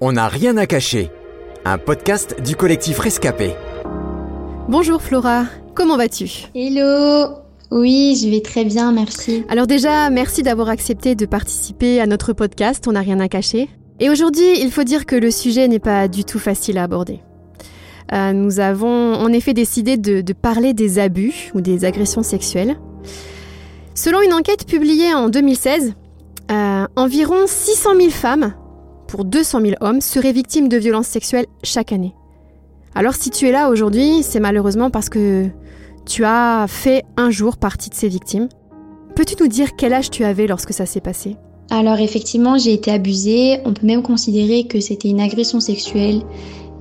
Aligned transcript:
On 0.00 0.12
n'a 0.12 0.28
rien 0.28 0.56
à 0.56 0.66
cacher. 0.66 1.10
Un 1.64 1.78
podcast 1.78 2.36
du 2.44 2.56
collectif 2.56 2.98
Rescapé. 2.98 3.52
Bonjour 4.68 5.00
Flora, 5.00 5.44
comment 5.74 5.96
vas-tu? 5.96 6.28
Hello 6.54 7.36
Oui, 7.70 8.18
je 8.20 8.28
vais 8.28 8.40
très 8.40 8.64
bien, 8.64 8.92
merci. 8.92 9.44
Alors 9.48 9.66
déjà, 9.66 10.10
merci 10.10 10.42
d'avoir 10.42 10.68
accepté 10.68 11.14
de 11.14 11.26
participer 11.26 12.00
à 12.00 12.06
notre 12.06 12.32
podcast 12.32 12.86
On 12.88 12.92
n'a 12.92 13.00
rien 13.00 13.20
à 13.20 13.28
cacher. 13.28 13.68
Et 14.00 14.10
aujourd'hui, 14.10 14.60
il 14.60 14.72
faut 14.72 14.82
dire 14.82 15.06
que 15.06 15.14
le 15.14 15.30
sujet 15.30 15.68
n'est 15.68 15.78
pas 15.78 16.08
du 16.08 16.24
tout 16.24 16.40
facile 16.40 16.78
à 16.78 16.82
aborder. 16.82 17.20
Euh, 18.12 18.32
nous 18.32 18.58
avons 18.58 19.14
en 19.14 19.32
effet 19.32 19.54
décidé 19.54 19.96
de, 19.96 20.20
de 20.20 20.32
parler 20.32 20.74
des 20.74 20.98
abus 20.98 21.52
ou 21.54 21.60
des 21.60 21.84
agressions 21.84 22.24
sexuelles. 22.24 22.76
Selon 23.94 24.20
une 24.22 24.34
enquête 24.34 24.66
publiée 24.66 25.14
en 25.14 25.28
2016, 25.28 25.94
euh, 26.50 26.86
environ 26.96 27.46
600 27.46 27.90
000 27.96 28.10
femmes 28.10 28.54
pour 29.06 29.24
200 29.24 29.60
000 29.60 29.72
hommes 29.80 30.00
seraient 30.00 30.32
victimes 30.32 30.68
de 30.68 30.76
violences 30.76 31.06
sexuelles 31.06 31.46
chaque 31.62 31.92
année. 31.92 32.14
Alors 32.94 33.14
si 33.14 33.30
tu 33.30 33.48
es 33.48 33.52
là 33.52 33.70
aujourd'hui, 33.70 34.22
c'est 34.22 34.40
malheureusement 34.40 34.90
parce 34.90 35.08
que 35.08 35.48
tu 36.06 36.24
as 36.24 36.66
fait 36.68 37.04
un 37.16 37.30
jour 37.30 37.56
partie 37.56 37.90
de 37.90 37.94
ces 37.94 38.08
victimes. 38.08 38.48
Peux-tu 39.16 39.34
nous 39.40 39.48
dire 39.48 39.76
quel 39.76 39.92
âge 39.92 40.10
tu 40.10 40.24
avais 40.24 40.46
lorsque 40.46 40.72
ça 40.72 40.86
s'est 40.86 41.00
passé? 41.00 41.36
Alors 41.70 41.98
effectivement, 41.98 42.58
j'ai 42.58 42.72
été 42.72 42.90
abusée. 42.90 43.60
On 43.64 43.72
peut 43.72 43.86
même 43.86 44.02
considérer 44.02 44.66
que 44.66 44.80
c'était 44.80 45.08
une 45.08 45.20
agression 45.20 45.60
sexuelle. 45.60 46.22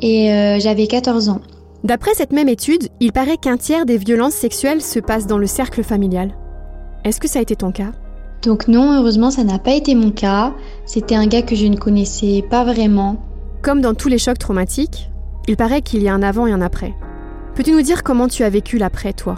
Et 0.01 0.31
euh, 0.31 0.59
j'avais 0.59 0.87
14 0.87 1.29
ans. 1.29 1.41
D'après 1.83 2.13
cette 2.13 2.31
même 2.31 2.49
étude, 2.49 2.89
il 2.99 3.11
paraît 3.11 3.37
qu'un 3.37 3.57
tiers 3.57 3.85
des 3.85 3.97
violences 3.97 4.33
sexuelles 4.33 4.81
se 4.81 4.99
passent 4.99 5.27
dans 5.27 5.37
le 5.37 5.47
cercle 5.47 5.83
familial. 5.83 6.35
Est-ce 7.03 7.19
que 7.19 7.27
ça 7.27 7.39
a 7.39 7.41
été 7.41 7.55
ton 7.55 7.71
cas? 7.71 7.91
Donc 8.43 8.67
non, 8.67 8.99
heureusement, 8.99 9.31
ça 9.31 9.43
n'a 9.43 9.57
pas 9.57 9.73
été 9.73 9.95
mon 9.95 10.11
cas. 10.11 10.53
C'était 10.85 11.15
un 11.15 11.27
gars 11.27 11.41
que 11.41 11.55
je 11.55 11.65
ne 11.65 11.77
connaissais 11.77 12.43
pas 12.49 12.63
vraiment. 12.63 13.15
Comme 13.61 13.79
dans 13.79 13.93
tous 13.93 14.09
les 14.09 14.17
chocs 14.17 14.37
traumatiques, 14.37 15.09
il 15.47 15.55
paraît 15.55 15.81
qu'il 15.81 16.03
y 16.03 16.09
a 16.09 16.13
un 16.13 16.23
avant 16.23 16.45
et 16.45 16.51
un 16.51 16.61
après. 16.61 16.93
Peux-tu 17.55 17.71
nous 17.71 17.81
dire 17.81 18.03
comment 18.03 18.27
tu 18.27 18.43
as 18.43 18.49
vécu 18.49 18.77
l'après, 18.77 19.13
toi? 19.13 19.35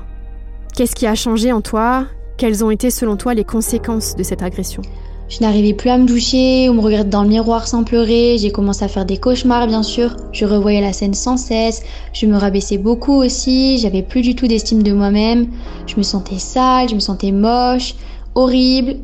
Qu'est-ce 0.75 0.95
qui 0.95 1.06
a 1.06 1.16
changé 1.16 1.52
en 1.52 1.62
toi? 1.62 2.06
Quelles 2.38 2.66
ont 2.66 2.72
été, 2.72 2.89
selon 2.89 3.16
toi, 3.16 3.34
les 3.34 3.44
conséquences 3.44 4.16
de 4.16 4.23
cette 4.23 4.42
agression? 4.42 4.81
Je 5.28 5.40
n'arrivais 5.42 5.73
plus 5.73 5.90
à 5.90 5.97
me 5.97 6.06
doucher 6.06 6.69
ou 6.69 6.73
me 6.73 6.81
regarder 6.81 7.09
dans 7.09 7.23
le 7.23 7.30
miroir 7.30 7.67
sans 7.67 7.84
pleurer. 7.84 8.38
J'ai 8.38 8.52
commencé 8.52 8.86
à 8.86 8.88
faire 8.88 9.06
des 9.06 9.17
cauchemars, 9.17 9.67
bien 9.67 9.84
sûr. 9.84 10.16
Je 10.31 10.45
revoyais 10.45 10.81
la 10.81 10.94
scène 10.94 11.14
sans 11.14 11.38
cesse. 11.38 11.81
Je 12.14 12.25
me 12.25 12.38
rabaissais 12.38 12.78
beaucoup 12.78 13.23
aussi. 13.23 13.78
J'avais 13.80 14.03
plus 14.03 14.22
du 14.22 14.36
tout 14.36 14.47
d'estime 14.47 14.84
de 14.84 14.94
moi-même. 14.94 15.47
Je 15.88 15.95
me 15.97 16.03
sentais 16.03 16.38
sale, 16.38 16.90
je 16.90 16.95
me 16.95 17.00
sentais 17.00 17.31
moche, 17.31 17.95
horrible. 18.36 18.97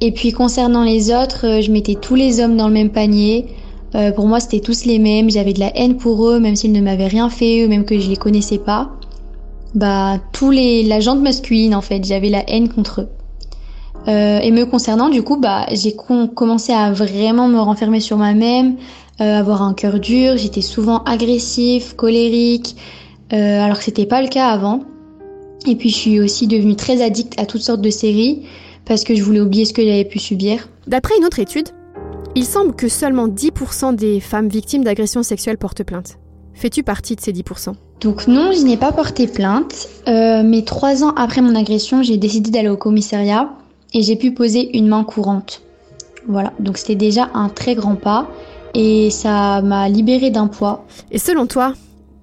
Et 0.00 0.12
puis 0.12 0.32
concernant 0.32 0.82
les 0.82 1.12
autres, 1.12 1.46
euh, 1.46 1.60
je 1.60 1.70
mettais 1.70 1.94
tous 1.94 2.14
les 2.14 2.40
hommes 2.40 2.56
dans 2.56 2.68
le 2.68 2.74
même 2.74 2.90
panier. 2.90 3.46
Euh, 3.94 4.10
pour 4.10 4.26
moi, 4.26 4.40
c'était 4.40 4.60
tous 4.60 4.84
les 4.84 4.98
mêmes. 4.98 5.30
J'avais 5.30 5.52
de 5.52 5.60
la 5.60 5.76
haine 5.76 5.96
pour 5.96 6.26
eux, 6.26 6.40
même 6.40 6.56
s'ils 6.56 6.72
ne 6.72 6.80
m'avaient 6.80 7.06
rien 7.06 7.30
fait 7.30 7.66
même 7.68 7.84
que 7.84 7.98
je 7.98 8.08
les 8.08 8.16
connaissais 8.16 8.58
pas. 8.58 8.90
Bah, 9.74 10.18
tous 10.32 10.50
les 10.50 10.82
la 10.84 11.00
jante 11.00 11.20
masculine 11.20 11.74
en 11.74 11.80
fait, 11.80 12.04
j'avais 12.04 12.28
la 12.28 12.48
haine 12.48 12.68
contre 12.68 13.02
eux. 13.02 13.08
Euh, 14.08 14.38
et 14.40 14.50
me 14.50 14.64
concernant, 14.64 15.08
du 15.08 15.22
coup, 15.22 15.38
bah, 15.38 15.66
j'ai 15.72 15.94
commencé 16.34 16.72
à 16.72 16.92
vraiment 16.92 17.48
me 17.48 17.58
renfermer 17.58 18.00
sur 18.00 18.18
moi-même, 18.18 18.76
euh, 19.20 19.38
avoir 19.38 19.62
un 19.62 19.74
cœur 19.74 19.98
dur. 19.98 20.36
J'étais 20.36 20.60
souvent 20.60 21.02
agressif, 21.04 21.94
colérique, 21.94 22.76
euh, 23.32 23.62
alors 23.62 23.78
que 23.78 23.84
c'était 23.84 24.06
pas 24.06 24.20
le 24.20 24.28
cas 24.28 24.48
avant. 24.48 24.80
Et 25.66 25.76
puis, 25.76 25.88
je 25.88 25.96
suis 25.96 26.20
aussi 26.20 26.46
devenue 26.46 26.76
très 26.76 27.02
addict 27.02 27.38
à 27.38 27.46
toutes 27.46 27.62
sortes 27.62 27.80
de 27.80 27.90
séries 27.90 28.42
parce 28.84 29.04
que 29.04 29.14
je 29.14 29.22
voulais 29.22 29.40
oublier 29.40 29.64
ce 29.64 29.72
que 29.72 29.82
j'avais 29.82 30.04
pu 30.04 30.18
subir. 30.18 30.68
D'après 30.86 31.16
une 31.18 31.24
autre 31.24 31.38
étude, 31.38 31.68
il 32.34 32.44
semble 32.44 32.74
que 32.74 32.88
seulement 32.88 33.28
10% 33.28 33.94
des 33.94 34.20
femmes 34.20 34.48
victimes 34.48 34.84
d'agressions 34.84 35.22
sexuelles 35.22 35.58
portent 35.58 35.84
plainte. 35.84 36.18
Fais-tu 36.52 36.82
partie 36.82 37.16
de 37.16 37.20
ces 37.20 37.32
10% 37.32 37.72
Donc 38.00 38.26
non, 38.26 38.52
je 38.52 38.62
n'ai 38.64 38.76
pas 38.76 38.92
porté 38.92 39.26
plainte, 39.26 39.88
euh, 40.08 40.42
mais 40.44 40.62
trois 40.62 41.02
ans 41.02 41.14
après 41.16 41.40
mon 41.40 41.54
agression, 41.54 42.02
j'ai 42.02 42.16
décidé 42.16 42.50
d'aller 42.50 42.68
au 42.68 42.76
commissariat 42.76 43.50
et 43.92 44.02
j'ai 44.02 44.16
pu 44.16 44.32
poser 44.32 44.76
une 44.76 44.88
main 44.88 45.04
courante. 45.04 45.62
Voilà, 46.26 46.52
donc 46.58 46.78
c'était 46.78 46.94
déjà 46.94 47.30
un 47.34 47.48
très 47.48 47.74
grand 47.74 47.96
pas 47.96 48.28
et 48.74 49.10
ça 49.10 49.62
m'a 49.62 49.88
libérée 49.88 50.30
d'un 50.30 50.48
poids. 50.48 50.86
Et 51.10 51.18
selon 51.18 51.46
toi, 51.46 51.74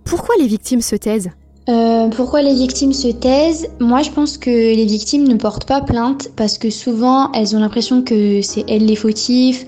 pourquoi 0.04 0.36
les 0.40 0.48
victimes 0.48 0.82
se 0.82 0.96
taisent? 0.96 1.30
Euh, 1.70 2.08
pourquoi 2.10 2.42
les 2.42 2.54
victimes 2.54 2.94
se 2.94 3.08
taisent? 3.08 3.68
Moi, 3.80 4.02
je 4.02 4.10
pense 4.10 4.38
que 4.38 4.50
les 4.50 4.86
victimes 4.86 5.28
ne 5.28 5.36
portent 5.36 5.66
pas 5.66 5.82
plainte 5.82 6.30
parce 6.36 6.58
que 6.58 6.70
souvent, 6.70 7.32
elles 7.34 7.56
ont 7.56 7.60
l'impression 7.60 8.02
que 8.02 8.42
c'est 8.42 8.66
elles 8.68 8.86
les 8.86 8.96
fautifs. 8.96 9.66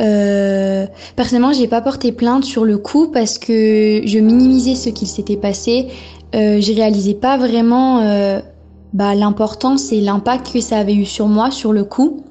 Euh, 0.00 0.86
personnellement, 1.14 1.52
j'ai 1.52 1.68
pas 1.68 1.80
porté 1.80 2.12
plainte 2.12 2.44
sur 2.44 2.64
le 2.64 2.78
coup 2.78 3.08
parce 3.08 3.38
que 3.38 4.02
je 4.04 4.18
minimisais 4.18 4.74
ce 4.74 4.88
qu'il 4.90 5.08
s'était 5.08 5.36
passé. 5.36 5.88
Euh, 6.34 6.60
je 6.60 6.72
réalisais 6.72 7.14
pas 7.14 7.36
vraiment 7.36 8.00
euh, 8.00 8.40
bah, 8.92 9.14
l'importance 9.14 9.92
et 9.92 10.00
l'impact 10.00 10.52
que 10.52 10.60
ça 10.60 10.78
avait 10.78 10.94
eu 10.94 11.06
sur 11.06 11.28
moi 11.28 11.50
sur 11.50 11.72
le 11.72 11.84
coup. 11.84 12.24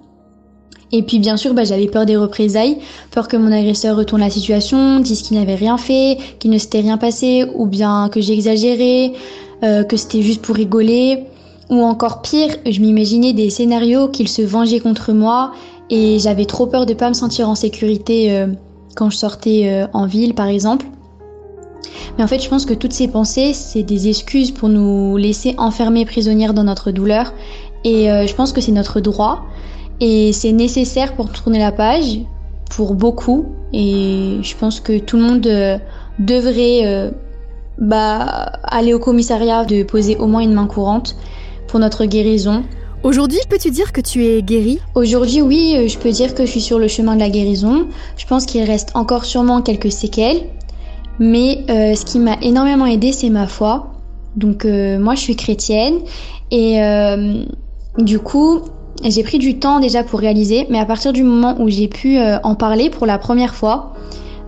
Et 0.91 1.03
puis 1.03 1.19
bien 1.19 1.37
sûr, 1.37 1.53
bah, 1.53 1.63
j'avais 1.63 1.87
peur 1.87 2.05
des 2.05 2.15
représailles, 2.15 2.77
peur 3.11 3.27
que 3.27 3.37
mon 3.37 3.51
agresseur 3.51 3.97
retourne 3.97 4.21
la 4.21 4.29
situation, 4.29 4.99
dise 4.99 5.23
qu'il 5.23 5.37
n'avait 5.37 5.55
rien 5.55 5.77
fait, 5.77 6.17
qu'il 6.39 6.51
ne 6.51 6.57
s'était 6.57 6.81
rien 6.81 6.97
passé, 6.97 7.45
ou 7.55 7.65
bien 7.65 8.09
que 8.09 8.21
j'exagérais, 8.21 9.13
euh, 9.63 9.83
que 9.83 9.97
c'était 9.97 10.21
juste 10.21 10.41
pour 10.41 10.55
rigoler. 10.55 11.23
Ou 11.69 11.81
encore 11.81 12.21
pire, 12.21 12.55
je 12.69 12.79
m'imaginais 12.79 13.33
des 13.33 13.49
scénarios 13.49 14.07
qu'il 14.09 14.27
se 14.27 14.43
vengeait 14.43 14.79
contre 14.79 15.13
moi 15.13 15.51
et 15.89 16.19
j'avais 16.19 16.45
trop 16.45 16.67
peur 16.67 16.85
de 16.85 16.93
pas 16.93 17.09
me 17.09 17.13
sentir 17.13 17.49
en 17.49 17.55
sécurité 17.55 18.31
euh, 18.31 18.47
quand 18.95 19.09
je 19.09 19.17
sortais 19.17 19.63
euh, 19.65 19.87
en 19.93 20.05
ville 20.05 20.35
par 20.35 20.47
exemple. 20.47 20.85
Mais 22.17 22.23
en 22.23 22.27
fait, 22.27 22.39
je 22.39 22.49
pense 22.49 22.65
que 22.65 22.73
toutes 22.73 22.93
ces 22.93 23.07
pensées, 23.07 23.53
c'est 23.53 23.83
des 23.83 24.07
excuses 24.07 24.51
pour 24.51 24.69
nous 24.69 25.17
laisser 25.17 25.55
enfermer 25.57 26.05
prisonnières 26.05 26.53
dans 26.53 26.63
notre 26.63 26.91
douleur. 26.91 27.33
Et 27.83 28.09
euh, 28.09 28.25
je 28.25 28.33
pense 28.33 28.53
que 28.53 28.61
c'est 28.61 28.71
notre 28.71 28.99
droit. 28.99 29.45
Et 29.99 30.33
c'est 30.33 30.51
nécessaire 30.51 31.15
pour 31.15 31.31
tourner 31.31 31.59
la 31.59 31.71
page, 31.71 32.19
pour 32.75 32.95
beaucoup. 32.95 33.45
Et 33.73 34.37
je 34.41 34.55
pense 34.55 34.79
que 34.79 34.99
tout 34.99 35.17
le 35.17 35.23
monde 35.23 35.47
euh, 35.47 35.77
devrait 36.19 36.81
euh, 36.85 37.11
bah, 37.77 38.51
aller 38.63 38.93
au 38.93 38.99
commissariat, 38.99 39.65
de 39.65 39.83
poser 39.83 40.17
au 40.17 40.27
moins 40.27 40.41
une 40.41 40.53
main 40.53 40.67
courante 40.67 41.15
pour 41.67 41.79
notre 41.79 42.05
guérison. 42.05 42.63
Aujourd'hui, 43.03 43.39
peux-tu 43.49 43.69
dire 43.69 43.91
que 43.91 44.01
tu 44.01 44.25
es 44.25 44.41
guérie 44.41 44.79
Aujourd'hui, 44.95 45.41
oui, 45.41 45.75
euh, 45.77 45.87
je 45.87 45.97
peux 45.97 46.11
dire 46.11 46.33
que 46.33 46.45
je 46.45 46.51
suis 46.51 46.61
sur 46.61 46.79
le 46.79 46.87
chemin 46.87 47.15
de 47.15 47.19
la 47.19 47.29
guérison. 47.29 47.87
Je 48.17 48.25
pense 48.25 48.45
qu'il 48.45 48.63
reste 48.63 48.91
encore 48.95 49.25
sûrement 49.25 49.61
quelques 49.61 49.91
séquelles. 49.91 50.41
Mais 51.19 51.63
euh, 51.69 51.95
ce 51.95 52.05
qui 52.05 52.19
m'a 52.19 52.37
énormément 52.41 52.85
aidé, 52.85 53.11
c'est 53.11 53.29
ma 53.29 53.47
foi. 53.47 53.91
Donc 54.35 54.65
euh, 54.65 54.99
moi, 54.99 55.15
je 55.15 55.21
suis 55.21 55.35
chrétienne. 55.35 55.99
Et 56.51 56.81
euh, 56.81 57.43
du 57.97 58.19
coup, 58.19 58.61
j'ai 59.03 59.23
pris 59.23 59.39
du 59.39 59.59
temps 59.59 59.79
déjà 59.79 60.03
pour 60.03 60.19
réaliser. 60.19 60.67
Mais 60.69 60.79
à 60.79 60.85
partir 60.85 61.13
du 61.13 61.23
moment 61.23 61.55
où 61.59 61.69
j'ai 61.69 61.87
pu 61.87 62.17
euh, 62.17 62.37
en 62.43 62.55
parler 62.55 62.89
pour 62.89 63.05
la 63.05 63.17
première 63.17 63.55
fois, 63.55 63.93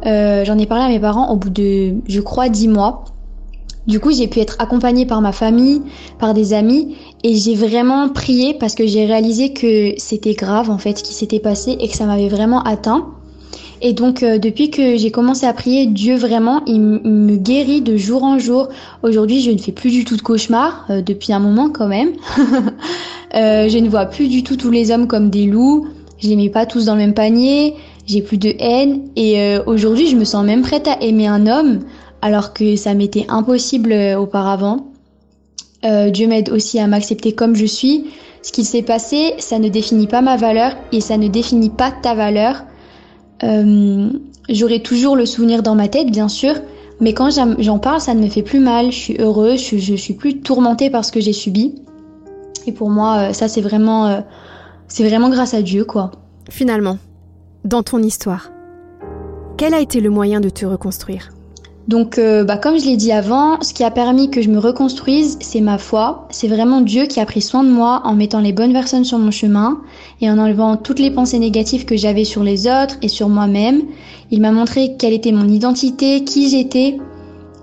euh, 0.05 0.45
j'en 0.45 0.57
ai 0.57 0.65
parlé 0.65 0.85
à 0.85 0.89
mes 0.89 0.99
parents 0.99 1.31
au 1.31 1.35
bout 1.35 1.49
de, 1.49 1.95
je 2.07 2.21
crois, 2.21 2.49
dix 2.49 2.67
mois. 2.67 3.05
Du 3.87 4.01
coup, 4.01 4.11
j'ai 4.11 4.27
pu 4.27 4.39
être 4.39 4.57
accompagnée 4.59 5.05
par 5.05 5.21
ma 5.21 5.31
famille, 5.31 5.81
par 6.19 6.33
des 6.33 6.53
amis, 6.53 6.97
et 7.23 7.35
j'ai 7.35 7.55
vraiment 7.55 8.09
prié 8.09 8.53
parce 8.53 8.75
que 8.75 8.85
j'ai 8.85 9.05
réalisé 9.05 9.53
que 9.53 9.93
c'était 9.97 10.33
grave 10.33 10.69
en 10.69 10.77
fait 10.77 10.97
ce 10.97 11.03
qui 11.03 11.13
s'était 11.13 11.39
passé 11.39 11.77
et 11.79 11.87
que 11.87 11.95
ça 11.95 12.05
m'avait 12.05 12.27
vraiment 12.27 12.61
atteint. 12.63 13.05
Et 13.81 13.93
donc 13.93 14.23
euh, 14.23 14.37
depuis 14.37 14.71
que 14.71 14.97
j'ai 14.97 15.11
commencé 15.11 15.45
à 15.45 15.53
prier, 15.53 15.85
Dieu 15.85 16.15
vraiment, 16.15 16.63
il, 16.65 16.81
me 16.81 17.35
guérit 17.35 17.81
de 17.81 17.97
jour 17.97 18.23
en 18.23 18.39
jour. 18.39 18.69
Aujourd'hui, 19.03 19.41
je 19.41 19.51
ne 19.51 19.57
fais 19.57 19.71
plus 19.71 19.91
du 19.91 20.05
tout 20.05 20.17
de 20.17 20.21
cauchemars, 20.21 20.85
euh, 20.89 21.01
depuis 21.01 21.33
un 21.33 21.39
moment 21.39 21.69
quand 21.69 21.87
même. 21.87 22.11
Euh, 23.35 23.67
je 23.67 23.77
ne 23.77 23.89
vois 23.89 24.05
plus 24.05 24.29
du 24.29 24.41
tout 24.41 24.55
tous 24.55 24.71
les 24.71 24.89
hommes 24.89 25.05
comme 25.05 25.29
des 25.29 25.47
loups. 25.47 25.85
Je 26.17 26.29
les 26.29 26.37
mets 26.37 26.49
pas 26.49 26.65
tous 26.65 26.85
dans 26.85 26.93
le 26.93 27.01
même 27.01 27.13
panier. 27.13 27.75
J'ai 28.07 28.21
plus 28.21 28.37
de 28.37 28.55
haine. 28.57 29.09
Et 29.15 29.39
euh, 29.39 29.61
aujourd'hui, 29.65 30.07
je 30.07 30.15
me 30.15 30.23
sens 30.23 30.45
même 30.45 30.61
prête 30.61 30.87
à 30.87 31.01
aimer 31.01 31.27
un 31.27 31.45
homme 31.45 31.81
alors 32.21 32.53
que 32.53 32.75
ça 32.75 32.93
m'était 32.93 33.25
impossible 33.29 33.91
euh, 33.91 34.19
auparavant. 34.19 34.87
Euh, 35.85 36.09
Dieu 36.09 36.27
m'aide 36.27 36.49
aussi 36.49 36.79
à 36.79 36.87
m'accepter 36.87 37.33
comme 37.33 37.55
je 37.55 37.65
suis. 37.65 38.05
Ce 38.41 38.51
qui 38.51 38.63
s'est 38.63 38.81
passé, 38.81 39.33
ça 39.39 39.59
ne 39.59 39.67
définit 39.67 40.07
pas 40.07 40.21
ma 40.21 40.37
valeur 40.37 40.75
et 40.91 41.01
ça 41.01 41.17
ne 41.17 41.27
définit 41.27 41.69
pas 41.69 41.91
ta 41.91 42.15
valeur. 42.15 42.63
Euh, 43.43 44.09
J'aurai 44.49 44.81
toujours 44.81 45.17
le 45.17 45.25
souvenir 45.25 45.61
dans 45.61 45.75
ma 45.75 45.89
tête, 45.89 46.09
bien 46.09 46.29
sûr, 46.29 46.55
mais 47.01 47.13
quand 47.13 47.29
j'en 47.59 47.79
parle, 47.79 47.99
ça 47.99 48.13
ne 48.13 48.21
me 48.23 48.29
fait 48.29 48.43
plus 48.43 48.61
mal. 48.61 48.91
Je 48.91 48.97
suis 48.97 49.17
heureuse, 49.19 49.61
je, 49.61 49.77
je 49.77 49.95
suis 49.95 50.13
plus 50.13 50.39
tourmentée 50.39 50.89
par 50.89 51.03
ce 51.03 51.11
que 51.11 51.19
j'ai 51.19 51.33
subi. 51.33 51.75
Et 52.65 52.71
pour 52.71 52.89
moi, 52.89 53.17
euh, 53.17 53.33
ça 53.33 53.49
c'est 53.49 53.61
vraiment, 53.61 54.07
euh, 54.07 54.21
c'est 54.87 55.07
vraiment 55.07 55.29
grâce 55.29 55.53
à 55.53 55.61
Dieu, 55.61 55.83
quoi. 55.83 56.11
Finalement, 56.49 56.97
dans 57.65 57.83
ton 57.83 58.01
histoire, 58.01 58.51
quel 59.57 59.73
a 59.73 59.81
été 59.81 59.99
le 59.99 60.09
moyen 60.09 60.39
de 60.39 60.49
te 60.49 60.65
reconstruire? 60.65 61.29
Donc, 61.87 62.17
euh, 62.17 62.43
bah, 62.43 62.57
comme 62.57 62.77
je 62.77 62.85
l'ai 62.85 62.97
dit 62.97 63.13
avant, 63.13 63.61
ce 63.61 63.73
qui 63.73 63.83
a 63.83 63.91
permis 63.91 64.29
que 64.29 64.41
je 64.41 64.49
me 64.49 64.59
reconstruise, 64.59 65.37
c'est 65.39 65.61
ma 65.61 65.77
foi. 65.77 66.27
C'est 66.31 66.49
vraiment 66.49 66.81
Dieu 66.81 67.05
qui 67.05 67.21
a 67.21 67.25
pris 67.25 67.41
soin 67.41 67.63
de 67.63 67.69
moi 67.69 68.01
en 68.03 68.13
mettant 68.13 68.41
les 68.41 68.51
bonnes 68.51 68.73
personnes 68.73 69.05
sur 69.05 69.19
mon 69.19 69.31
chemin 69.31 69.79
et 70.19 70.29
en 70.29 70.37
enlevant 70.37 70.75
toutes 70.75 70.99
les 70.99 71.11
pensées 71.11 71.39
négatives 71.39 71.85
que 71.85 71.95
j'avais 71.95 72.25
sur 72.25 72.43
les 72.43 72.67
autres 72.67 72.97
et 73.01 73.07
sur 73.07 73.29
moi-même. 73.29 73.83
Il 74.31 74.41
m'a 74.41 74.51
montré 74.51 74.95
quelle 74.97 75.13
était 75.13 75.31
mon 75.31 75.47
identité, 75.47 76.25
qui 76.25 76.49
j'étais. 76.49 76.97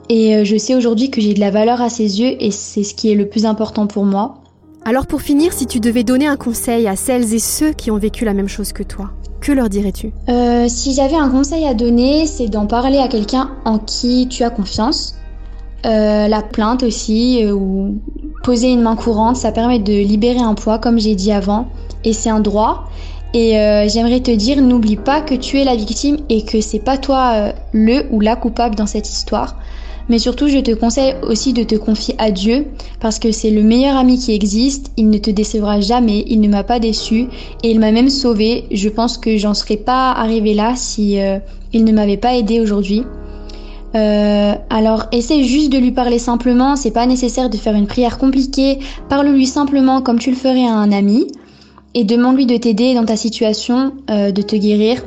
Et 0.09 0.37
euh, 0.37 0.45
je 0.45 0.57
sais 0.57 0.75
aujourd'hui 0.75 1.11
que 1.11 1.21
j'ai 1.21 1.35
de 1.35 1.41
la 1.41 1.51
valeur 1.51 1.83
à 1.83 1.91
ses 1.91 2.21
yeux 2.21 2.37
et 2.43 2.51
c'est 2.51 2.83
ce 2.83 2.95
qui 2.95 3.13
est 3.13 3.15
le 3.15 3.29
plus 3.29 3.45
important 3.45 3.87
pour 3.87 4.07
moi. 4.07 4.37
Alors 4.87 5.07
pour 5.07 5.21
finir, 5.21 5.53
si 5.53 5.67
tu 5.67 5.81
devais 5.81 6.05
donner 6.05 6.27
un 6.27 6.37
conseil 6.37 6.89
à 6.89 6.97
celles 6.97 7.35
et 7.35 7.39
ceux 7.39 7.73
qui 7.73 7.91
ont 7.91 7.99
vécu 7.99 8.25
la 8.25 8.35
même 8.35 8.49
chose 8.49 8.73
que 8.73 8.83
toi, 8.83 9.11
que 9.45 9.53
leur 9.53 9.69
dirais-tu? 9.69 10.13
Euh, 10.29 10.67
Si 10.69 10.95
j'avais 10.95 11.17
un 11.17 11.29
conseil 11.29 11.67
à 11.67 11.75
donner, 11.75 12.27
c'est 12.27 12.49
d'en 12.49 12.67
parler 12.67 12.99
à 12.99 13.09
quelqu'un 13.09 13.51
en 13.65 13.79
qui 13.79 14.27
tu 14.29 14.43
as 14.43 14.51
confiance. 14.51 15.17
Euh, 15.87 16.29
la 16.29 16.41
plainte 16.41 16.83
aussi, 16.83 17.45
euh, 17.45 17.53
ou 17.53 17.99
poser 18.43 18.73
une 18.73 18.81
main 18.81 18.97
courante, 18.97 19.37
ça 19.37 19.53
permet 19.53 19.79
de 19.79 19.93
libérer 19.93 20.41
un 20.41 20.55
poids, 20.55 20.79
comme 20.79 20.99
j'ai 20.99 21.15
dit 21.15 21.31
avant, 21.31 21.69
et 22.05 22.15
c'est 22.15 22.31
un 22.31 22.41
droit. 22.41 22.89
Et 23.37 23.51
j'aimerais 23.89 24.21
te 24.21 24.31
dire, 24.31 24.63
n'oublie 24.63 24.95
pas 24.95 25.21
que 25.21 25.35
tu 25.35 25.59
es 25.59 25.65
la 25.65 25.75
victime 25.75 26.19
et 26.29 26.45
que 26.45 26.61
c'est 26.61 26.79
pas 26.79 26.99
toi 26.99 27.53
le 27.73 28.07
ou 28.13 28.21
la 28.21 28.37
coupable 28.37 28.77
dans 28.77 28.87
cette 28.87 29.11
histoire. 29.11 29.57
Mais 30.09 30.19
surtout, 30.19 30.49
je 30.49 30.59
te 30.59 30.73
conseille 30.73 31.15
aussi 31.23 31.53
de 31.53 31.63
te 31.63 31.75
confier 31.75 32.15
à 32.19 32.31
Dieu 32.31 32.67
parce 33.01 33.19
que 33.19 33.33
c'est 33.33 33.51
le 33.51 33.63
meilleur 33.63 33.97
ami 33.97 34.19
qui 34.19 34.33
existe. 34.33 34.93
Il 34.97 35.09
ne 35.09 35.19
te 35.19 35.31
décevra 35.31 35.81
jamais. 35.81 36.25
Il 36.29 36.41
ne 36.41 36.49
m'a 36.49 36.65
pas 36.65 36.79
déçu 36.79 37.27
et 37.63 37.71
il 37.71 37.81
m'a 37.81 37.91
même 37.91 38.11
sauvé. 38.11 38.65
Je 38.71 38.89
pense 38.89 39.17
que 39.17 39.37
j'en 39.39 39.55
serais 39.55 39.77
pas 39.79 40.13
arrivée 40.13 40.55
là 40.55 40.75
si 40.77 41.21
euh, 41.21 41.39
il 41.73 41.85
ne 41.85 41.93
m'avait 41.93 42.19
pas 42.19 42.35
aidé 42.35 42.61
aujourd'hui. 42.61 43.03
Euh, 43.95 44.55
alors, 44.71 45.07
essaye 45.13 45.47
juste 45.47 45.73
de 45.73 45.79
lui 45.79 45.93
parler 45.93 46.19
simplement. 46.19 46.77
C'est 46.77 46.91
pas 46.91 47.07
nécessaire 47.07 47.49
de 47.49 47.57
faire 47.57 47.75
une 47.75 47.87
prière 47.87 48.19
compliquée. 48.19 48.81
Parle-lui 49.09 49.47
simplement 49.47 50.03
comme 50.03 50.19
tu 50.19 50.31
le 50.31 50.37
ferais 50.37 50.67
à 50.67 50.75
un 50.75 50.93
ami 50.93 51.29
et 51.95 52.05
demande-lui 52.05 52.47
de 52.47 52.57
t'aider 52.57 52.95
dans 52.95 53.05
ta 53.05 53.17
situation, 53.17 53.93
euh, 54.11 54.33
de 54.33 54.43
te 54.43 54.57
guérir 54.57 55.03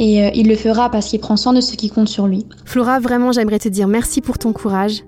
et 0.00 0.24
euh, 0.24 0.30
il 0.34 0.48
le 0.48 0.56
fera 0.56 0.90
parce 0.90 1.06
qu'il 1.06 1.20
prend 1.20 1.36
soin 1.36 1.52
de 1.52 1.60
ceux 1.60 1.76
qui 1.76 1.90
comptent 1.90 2.08
sur 2.08 2.26
lui. 2.26 2.46
Flora, 2.64 2.98
vraiment, 2.98 3.32
j'aimerais 3.32 3.58
te 3.58 3.68
dire 3.68 3.86
merci 3.86 4.22
pour 4.22 4.38
ton 4.38 4.52
courage. 4.52 5.04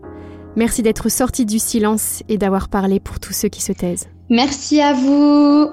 Merci 0.54 0.82
d'être 0.82 1.08
sortie 1.08 1.46
du 1.46 1.58
silence 1.58 2.22
et 2.28 2.36
d'avoir 2.36 2.68
parlé 2.68 3.00
pour 3.00 3.18
tous 3.18 3.32
ceux 3.32 3.48
qui 3.48 3.62
se 3.62 3.72
taisent. 3.72 4.08
Merci 4.28 4.82
à 4.82 4.92
vous. 4.92 5.70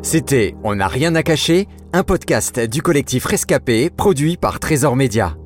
C'était 0.00 0.56
On 0.64 0.74
n'a 0.74 0.88
rien 0.88 1.14
à 1.14 1.22
cacher, 1.22 1.68
un 1.92 2.02
podcast 2.02 2.58
du 2.58 2.80
collectif 2.80 3.26
Rescapé 3.26 3.90
produit 3.90 4.38
par 4.38 4.60
Trésor 4.60 4.96
Média. 4.96 5.36